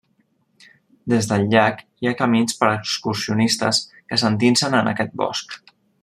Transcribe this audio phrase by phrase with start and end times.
[1.13, 5.59] Des del llac hi ha camins per excursionistes que s'endinsen en aquest bosc.